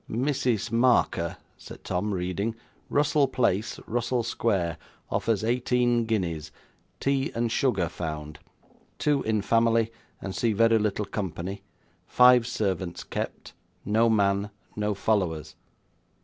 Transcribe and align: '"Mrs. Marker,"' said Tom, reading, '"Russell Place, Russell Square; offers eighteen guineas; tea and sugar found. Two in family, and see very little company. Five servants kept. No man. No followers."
'"Mrs. 0.09 0.71
Marker,"' 0.71 1.37
said 1.59 1.83
Tom, 1.83 2.11
reading, 2.11 2.55
'"Russell 2.89 3.27
Place, 3.27 3.79
Russell 3.85 4.23
Square; 4.23 4.79
offers 5.11 5.43
eighteen 5.43 6.05
guineas; 6.05 6.51
tea 6.99 7.31
and 7.35 7.51
sugar 7.51 7.87
found. 7.87 8.39
Two 8.97 9.21
in 9.21 9.43
family, 9.43 9.91
and 10.19 10.33
see 10.33 10.53
very 10.53 10.79
little 10.79 11.05
company. 11.05 11.61
Five 12.07 12.47
servants 12.47 13.03
kept. 13.03 13.53
No 13.85 14.09
man. 14.09 14.49
No 14.75 14.95
followers." 14.95 15.55